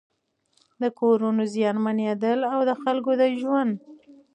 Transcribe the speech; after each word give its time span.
د 0.81 0.83
کورونو 0.99 1.41
زيانمنېدل 1.53 2.39
او 2.53 2.59
د 2.69 2.71
خلکو 2.81 3.11
د 3.21 3.23
ژوند 3.39 3.73